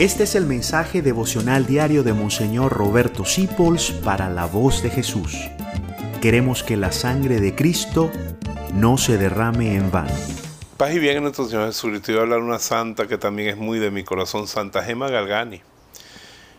Este 0.00 0.24
es 0.24 0.34
el 0.34 0.46
mensaje 0.46 1.02
devocional 1.02 1.66
diario 1.66 2.02
de 2.02 2.14
Monseñor 2.14 2.72
Roberto 2.72 3.26
Sipols 3.26 3.90
para 3.90 4.30
la 4.30 4.46
voz 4.46 4.82
de 4.82 4.88
Jesús. 4.88 5.36
Queremos 6.22 6.62
que 6.62 6.78
la 6.78 6.90
sangre 6.90 7.38
de 7.38 7.54
Cristo 7.54 8.10
no 8.72 8.96
se 8.96 9.18
derrame 9.18 9.74
en 9.74 9.90
vano. 9.90 10.14
Paz 10.78 10.94
y 10.94 10.98
bien 10.98 11.18
en 11.18 11.24
nuestro 11.24 11.46
Señor 11.46 11.66
Jesucristo. 11.66 12.12
Voy 12.12 12.18
a 12.18 12.22
hablar 12.22 12.38
de 12.38 12.46
una 12.46 12.58
santa 12.58 13.06
que 13.06 13.18
también 13.18 13.50
es 13.50 13.56
muy 13.58 13.78
de 13.78 13.90
mi 13.90 14.02
corazón, 14.02 14.48
Santa 14.48 14.82
Gema 14.82 15.10
Galgani. 15.10 15.60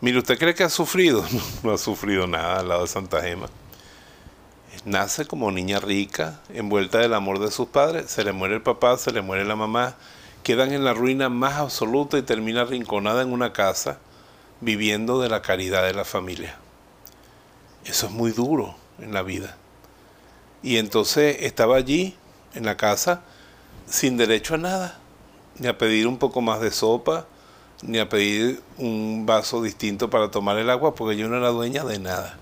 Mire, 0.00 0.18
¿usted 0.18 0.38
cree 0.38 0.54
que 0.54 0.62
ha 0.62 0.70
sufrido? 0.70 1.24
No, 1.64 1.72
ha 1.72 1.78
sufrido 1.78 2.28
nada 2.28 2.60
al 2.60 2.68
lado 2.68 2.82
de 2.82 2.86
Santa 2.86 3.20
Gema. 3.20 3.48
Nace 4.84 5.24
como 5.24 5.50
niña 5.50 5.80
rica, 5.80 6.40
envuelta 6.50 6.98
del 6.98 7.14
amor 7.14 7.40
de 7.40 7.50
sus 7.50 7.66
padres. 7.66 8.12
Se 8.12 8.22
le 8.22 8.30
muere 8.30 8.54
el 8.54 8.62
papá, 8.62 8.96
se 8.96 9.10
le 9.10 9.22
muere 9.22 9.44
la 9.44 9.56
mamá 9.56 9.96
quedan 10.44 10.72
en 10.72 10.84
la 10.84 10.92
ruina 10.92 11.28
más 11.28 11.54
absoluta 11.54 12.18
y 12.18 12.22
termina 12.22 12.64
rinconada 12.64 13.22
en 13.22 13.32
una 13.32 13.52
casa 13.52 13.98
viviendo 14.60 15.20
de 15.20 15.28
la 15.28 15.42
caridad 15.42 15.82
de 15.84 15.94
la 15.94 16.04
familia. 16.04 16.56
Eso 17.84 18.06
es 18.06 18.12
muy 18.12 18.30
duro 18.30 18.76
en 18.98 19.12
la 19.12 19.22
vida. 19.22 19.56
Y 20.62 20.76
entonces 20.76 21.38
estaba 21.40 21.76
allí, 21.76 22.14
en 22.54 22.64
la 22.64 22.76
casa, 22.76 23.22
sin 23.86 24.16
derecho 24.16 24.54
a 24.54 24.58
nada, 24.58 24.98
ni 25.58 25.66
a 25.66 25.76
pedir 25.76 26.06
un 26.06 26.18
poco 26.18 26.40
más 26.40 26.60
de 26.60 26.70
sopa, 26.70 27.26
ni 27.82 27.98
a 27.98 28.08
pedir 28.08 28.62
un 28.78 29.24
vaso 29.26 29.62
distinto 29.62 30.10
para 30.10 30.30
tomar 30.30 30.58
el 30.58 30.70
agua, 30.70 30.94
porque 30.94 31.16
yo 31.16 31.28
no 31.28 31.36
era 31.36 31.48
dueña 31.48 31.84
de 31.84 31.98
nada. 31.98 32.38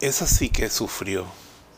Esa 0.00 0.26
sí 0.26 0.48
que 0.48 0.70
sufrió. 0.70 1.26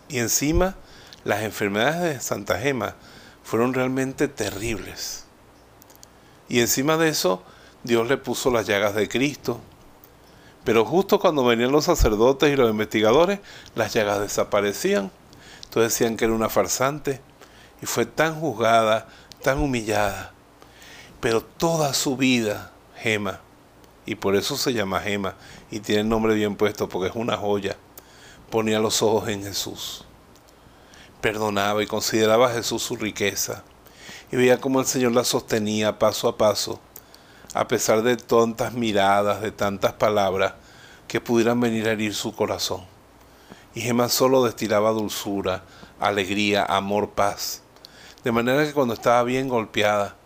Y 0.09 0.19
encima, 0.19 0.77
las 1.25 1.43
enfermedades 1.43 2.15
de 2.15 2.21
Santa 2.21 2.59
Gema 2.59 2.95
fueron 3.43 3.75
realmente 3.75 4.29
terribles. 4.29 5.25
Y 6.49 6.61
encima 6.61 6.97
de 6.97 7.09
eso, 7.09 7.43
Dios 7.83 8.09
le 8.09 8.17
puso 8.17 8.51
las 8.51 8.67
llagas 8.67 8.95
de 8.95 9.09
Cristo. 9.09 9.61
Pero 10.65 10.85
justo 10.85 11.19
cuando 11.19 11.45
venían 11.45 11.73
los 11.73 11.87
sacerdotes 11.87 12.53
y 12.53 12.57
los 12.57 12.71
investigadores, 12.71 13.41
las 13.75 13.93
llagas 13.93 14.21
desaparecían. 14.21 15.11
Entonces 15.65 15.93
decían 15.93 16.17
que 16.17 16.27
era 16.27 16.35
una 16.35 16.49
farsante. 16.49 17.21
Y 17.81 17.87
fue 17.87 18.07
tan 18.07 18.39
juzgada, 18.39 19.09
tan 19.43 19.59
humillada. 19.59 20.33
Pero 21.21 21.43
toda 21.43 21.95
su 21.95 22.17
vida, 22.17 22.73
Gema, 22.97 23.41
y 24.07 24.15
por 24.17 24.37
eso 24.37 24.57
se 24.57 24.73
llama 24.73 25.01
Gema, 25.01 25.35
y 25.71 25.81
tiene 25.81 26.03
el 26.03 26.09
nombre 26.09 26.35
bien 26.35 26.57
puesto 26.57 26.89
porque 26.89 27.09
es 27.09 27.17
una 27.17 27.37
joya, 27.37 27.77
ponía 28.51 28.79
los 28.81 29.03
ojos 29.03 29.29
en 29.29 29.43
Jesús 29.45 30.05
perdonaba 31.23 31.83
y 31.83 31.87
consideraba 31.87 32.49
a 32.49 32.53
Jesús 32.53 32.83
su 32.83 32.97
riqueza 32.97 33.65
y 34.31 34.37
veía 34.37 34.61
cómo 34.61 34.81
el 34.81 34.87
Señor 34.87 35.13
la 35.13 35.25
sostenía 35.25 35.99
paso 35.99 36.29
a 36.29 36.37
paso, 36.37 36.81
a 37.55 37.69
pesar 37.69 38.03
de 38.03 38.17
tantas 38.17 38.75
miradas, 38.75 39.41
de 39.41 39.53
tantas 39.53 39.93
palabras 39.93 40.55
que 41.07 41.21
pudieran 41.21 41.61
venir 41.61 41.89
a 41.89 41.93
herir 41.93 42.15
su 42.15 42.35
corazón. 42.35 42.83
Y 43.75 43.83
Gemma 43.83 44.09
solo 44.09 44.45
destilaba 44.45 44.91
dulzura, 44.91 45.65
alegría, 46.01 46.65
amor, 46.65 47.11
paz. 47.11 47.63
De 48.25 48.33
manera 48.33 48.65
que 48.65 48.73
cuando 48.73 48.95
estaba 48.95 49.23
bien 49.23 49.49
golpeada 49.49 50.17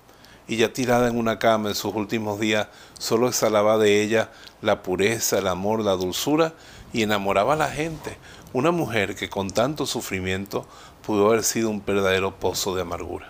y 0.48 0.56
ya 0.56 0.72
tirada 0.72 1.08
en 1.08 1.18
una 1.18 1.38
cama 1.38 1.70
en 1.70 1.74
sus 1.74 1.94
últimos 1.94 2.38
días, 2.38 2.68
solo 2.98 3.28
exhalaba 3.28 3.78
de 3.78 4.02
ella 4.02 4.30
la 4.62 4.82
pureza, 4.82 5.38
el 5.38 5.48
amor, 5.48 5.80
la 5.80 5.92
dulzura 5.92 6.54
y 6.92 7.02
enamoraba 7.02 7.54
a 7.54 7.56
la 7.56 7.70
gente. 7.70 8.16
Una 8.52 8.70
mujer 8.70 9.16
que 9.16 9.28
con 9.28 9.50
tanto 9.50 9.86
sufrimiento 9.86 10.66
pudo 11.04 11.28
haber 11.28 11.42
sido 11.42 11.70
un 11.70 11.84
verdadero 11.84 12.38
pozo 12.38 12.74
de 12.74 12.82
amargura. 12.82 13.28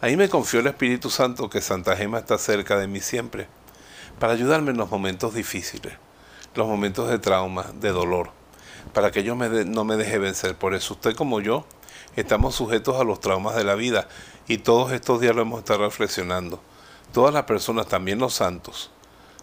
Ahí 0.00 0.16
me 0.16 0.28
confió 0.28 0.60
el 0.60 0.66
Espíritu 0.66 1.10
Santo 1.10 1.50
que 1.50 1.60
Santa 1.60 1.96
Gema 1.96 2.18
está 2.18 2.38
cerca 2.38 2.78
de 2.78 2.86
mí 2.86 3.00
siempre, 3.00 3.48
para 4.18 4.32
ayudarme 4.32 4.70
en 4.70 4.78
los 4.78 4.90
momentos 4.90 5.34
difíciles, 5.34 5.92
los 6.54 6.66
momentos 6.66 7.10
de 7.10 7.18
trauma, 7.18 7.66
de 7.80 7.90
dolor, 7.90 8.30
para 8.94 9.10
que 9.10 9.22
yo 9.22 9.34
no 9.34 9.84
me 9.84 9.96
deje 9.96 10.18
vencer. 10.18 10.54
Por 10.56 10.74
eso 10.74 10.94
usted 10.94 11.14
como 11.14 11.40
yo 11.40 11.66
estamos 12.16 12.54
sujetos 12.54 13.00
a 13.00 13.04
los 13.04 13.20
traumas 13.20 13.56
de 13.56 13.64
la 13.64 13.74
vida 13.74 14.08
y 14.48 14.58
todos 14.58 14.92
estos 14.92 15.20
días 15.20 15.34
lo 15.34 15.42
hemos 15.42 15.60
estado 15.60 15.80
reflexionando. 15.80 16.60
Todas 17.12 17.34
las 17.34 17.44
personas, 17.44 17.86
también 17.86 18.18
los 18.18 18.34
santos, 18.34 18.90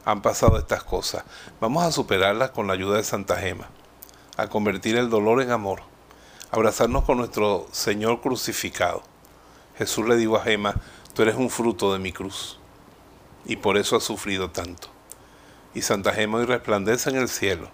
han 0.05 0.21
pasado 0.21 0.57
estas 0.57 0.83
cosas. 0.83 1.23
Vamos 1.59 1.83
a 1.83 1.91
superarlas 1.91 2.51
con 2.51 2.67
la 2.67 2.73
ayuda 2.73 2.97
de 2.97 3.03
Santa 3.03 3.35
Gema 3.37 3.67
a 4.37 4.47
convertir 4.47 4.95
el 4.95 5.09
dolor 5.09 5.41
en 5.41 5.51
amor, 5.51 5.81
abrazarnos 6.51 7.03
con 7.03 7.17
nuestro 7.17 7.67
Señor 7.71 8.21
crucificado. 8.21 9.01
Jesús 9.77 10.07
le 10.07 10.15
dijo 10.15 10.37
a 10.37 10.43
Gema, 10.43 10.75
tú 11.13 11.23
eres 11.23 11.35
un 11.35 11.49
fruto 11.49 11.91
de 11.91 11.99
mi 11.99 12.13
cruz, 12.13 12.59
y 13.45 13.55
por 13.55 13.77
eso 13.77 13.95
has 13.95 14.03
sufrido 14.03 14.51
tanto. 14.51 14.89
Y 15.73 15.81
Santa 15.81 16.13
Gema 16.13 16.37
hoy 16.37 16.45
resplandece 16.45 17.09
en 17.09 17.17
el 17.17 17.29
cielo, 17.29 17.69